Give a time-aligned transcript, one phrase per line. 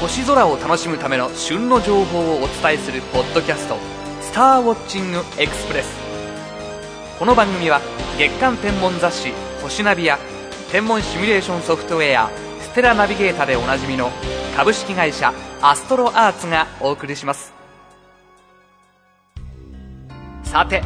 [0.00, 3.76] 星空を楽しむための旬の情報をお伝えするポッドキャスト
[4.22, 5.92] 「スターウォッチングエクスプレス」
[7.18, 7.80] この番組は
[8.16, 10.16] 月間天文雑誌「星ナビ」や
[10.70, 12.30] 天文シミュレーションソフトウェア
[12.62, 14.12] 「ステラナビゲータ」でおなじみの
[14.56, 17.52] 株式会社アストロアーツがお送りします。
[20.44, 20.84] さて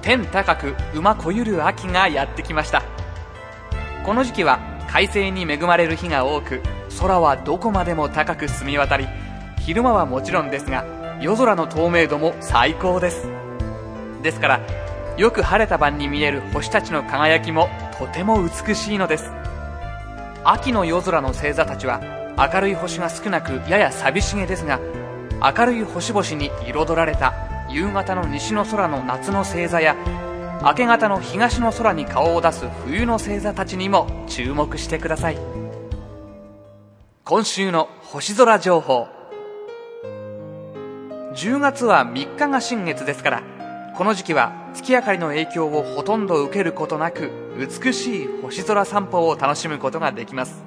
[0.00, 2.82] 天高く馬こゆる秋がやってきました。
[4.06, 4.58] この時期は
[4.90, 6.62] 快晴に恵まれる日が多く
[7.00, 9.06] 空はどこまでも高く澄み渡り
[9.60, 10.84] 昼間はもちろんですが
[11.20, 13.28] 夜空の透明度も最高です。
[14.22, 14.60] ですから
[15.16, 19.30] よく晴れた晩に見える星たちの輝きもとても美しいのです。
[20.44, 22.00] 秋の夜空の星座たちは
[22.36, 24.78] 明るい星が少なくやや寂しげですが
[25.56, 27.34] 明るい星々に彩られた
[27.68, 29.96] 夕方の西の空の夏の星座や
[30.62, 35.67] 明け方の東の空に顔を出す冬の星座たちにも注目してください。
[37.28, 39.06] 今週の星空情報。
[41.34, 43.42] 10月は3日が新月ですから
[43.98, 50.64] この時期は月明かりの影響をほとんど受けることなく美しい星空散歩を楽しむことができます。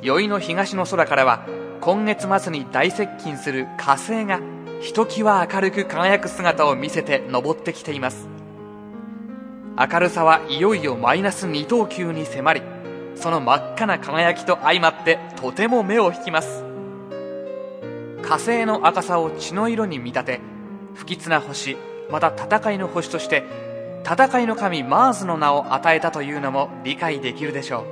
[0.00, 1.46] 宵の東の空からは
[1.82, 4.40] 今月末に大接近する火星が
[4.80, 8.26] ひときわ明るく輝く姿を見せて登ってきています。
[9.76, 12.62] 明るさはいよいよマイナス2等級に迫り
[13.14, 16.64] その真っ赤な輝きと相まってとても目を引きます。
[18.22, 20.40] 火星の赤さを血の色に見立て
[20.94, 21.76] 不吉な星
[22.10, 23.44] また戦いの星として
[24.04, 27.86] 戦いの神マーズの名を与えたというのも理解できるでしょ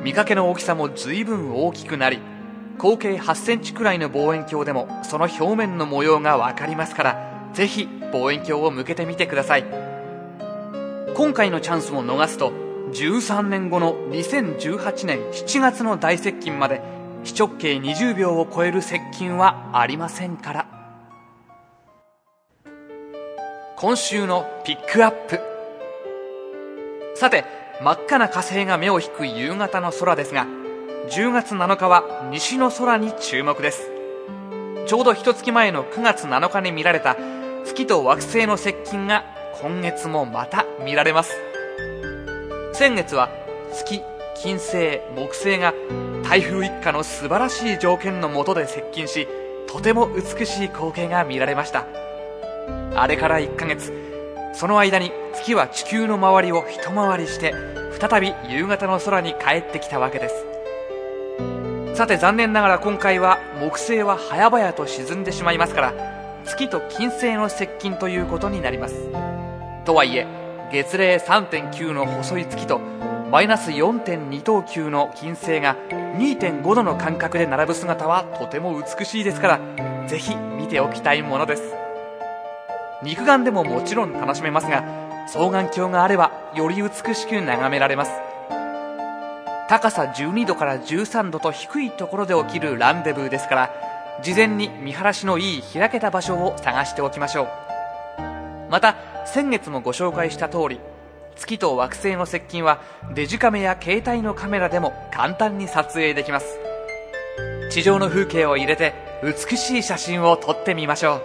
[0.00, 0.02] う。
[0.04, 2.20] 見かけの大きさも随分大きくなり
[2.78, 9.64] 合計8センチくらいの望遠鏡でもその表面の模様が分かりますからぜひ望遠鏡を向けてみてください。
[11.14, 12.52] 今回のチャンスを逃すと
[12.92, 16.82] 13年後の2018年7月の大接近まで
[17.24, 20.66] 非直径20秒を超える接近はありませんから。
[23.76, 25.40] 今週のピックアップ。
[27.14, 27.44] さて
[27.82, 30.46] 真っ赤な火星が目を引く夕方の空ですが
[31.10, 33.90] 10月7日は西の空に注目です。
[34.86, 37.16] ちょうど一月前の9月7日に見られた
[37.64, 39.24] 月と惑星の接近が
[39.62, 41.51] 今月もまた見られます。
[42.72, 43.28] 先月は
[43.70, 44.02] 月
[44.34, 45.74] 金星木星が
[46.24, 49.28] 台風一過の素晴らしい条件の下で接近し
[49.68, 51.86] とても美しい光景が見られました。
[52.94, 53.92] あれから1ヶ月
[54.54, 57.54] その間に月は地球の周りを一回りして
[58.00, 60.46] 再び夕方の空に帰ってきたわけです。
[61.94, 68.94] さて残念ながら今回は木星は早々と沈んでしまいますから月と金星の接近ということになります。
[69.84, 70.41] とはいえ
[70.72, 72.78] 月齢3.9の細い月と
[73.30, 75.76] マイナス4.2等級の金星が
[76.16, 81.74] 2.5度の間隔で並ぶ姿はとても美しいですからぜひ見ておきたいものです。
[83.02, 84.82] 肉眼でももちろん楽しめますが
[85.26, 88.12] 双眼鏡があればより美しく眺められます。
[89.68, 93.70] 高さ12度から13度と低いところで起きるランデブーですから
[94.22, 97.48] 事前に見晴らしのいい開けた場所を探しておきましょう。
[98.70, 98.96] また
[99.26, 100.80] 先月もご紹介した通り
[101.36, 102.80] 月と惑星の接近は
[103.14, 106.58] デジカメや携帯のカメラでも簡単に撮影できます。
[107.70, 111.22] 地上の風景を入れて美しい写真を撮ってみましょ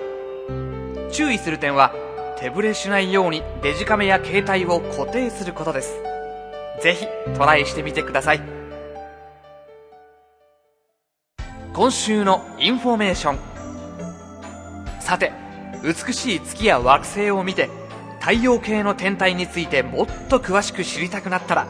[0.49, 1.11] う。
[1.11, 1.93] 注意する点は
[2.39, 5.99] 手ぶれしないようにデジカメや携帯を固定することです。
[6.81, 7.05] ぜひ
[7.37, 8.41] トライしてみてください。
[11.73, 13.39] 今週のインフォメーション。
[15.01, 15.31] さて
[15.83, 17.69] 美しい月や惑星を見て
[18.27, 21.65] 太陽系の天体についてもっと詳しく知りたくなったら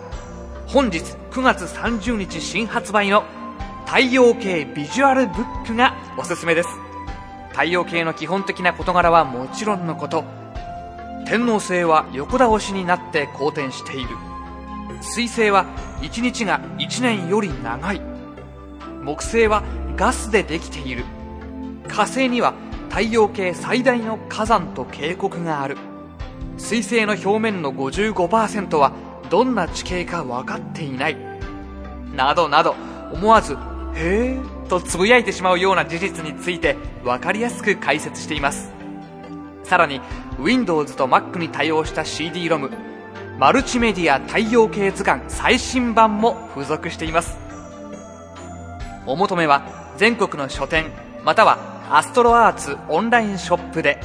[0.65, 3.25] 本日9月30日新発売の
[3.85, 6.69] 太陽系ビジュアルブックがおすすめです。
[7.51, 10.25] 太陽系の基本的な事柄はもちろんのこと
[11.27, 14.09] 天王星は横倒しになって公転している。
[15.01, 15.67] 水星は
[16.01, 18.01] 1日が1年より長い。
[19.03, 19.61] 木星は
[19.95, 21.05] ガスでできている。
[21.87, 22.55] 火星には
[22.89, 25.77] 太陽系最大の火山と渓谷がある。
[26.67, 28.91] 水星の表面の55%は
[29.29, 31.17] どんな地形か分かっていない。
[32.13, 32.75] などなど
[33.13, 33.53] 思わず
[33.95, 34.37] 「へえ」
[34.67, 36.75] とつぶやいてしまうような事実について
[37.05, 38.73] 分かりやすく解説しています。
[39.63, 40.01] さらに
[40.39, 42.69] Windows と Mac に対応した CD-ROM
[43.39, 47.37] マルチメディア太陽系図鑑最新版も付属しています。
[49.05, 49.61] お求めは
[49.95, 50.87] 全国の書店
[51.23, 51.59] または
[51.89, 54.01] アストロアーツオンラインショップで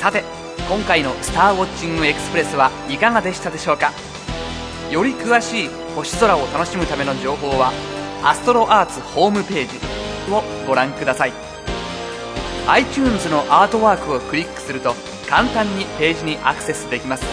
[0.00, 0.24] さて
[0.66, 3.92] 今回の「スターウォッチングエクスプレス」はいかがでしたでしょうか？
[4.90, 7.70] より詳しい星空を楽しむための情報は
[8.24, 9.78] アストロアーツホームページ
[10.32, 11.34] をご覧ください。
[12.68, 14.94] iTunes のアートワークをクリックすると
[15.28, 17.24] 簡単にページにアクセスできます。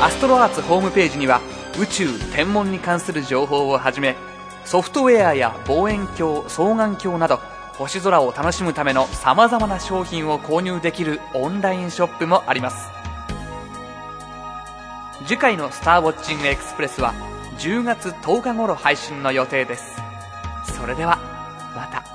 [0.00, 1.40] アストロアーツホームページには
[1.78, 4.16] 宇宙天文に関する情報をはじめ
[4.64, 7.38] ソフトウェアや望遠鏡双眼鏡など
[7.80, 12.90] 星空を楽しむための様々な商品を購入できるオンラインショップもあります。
[15.26, 17.14] 次回の「スターウォッチングエクスプレス」は
[17.56, 19.96] 10月10日頃配信の予定です。
[20.78, 21.18] それでは
[21.74, 22.09] また。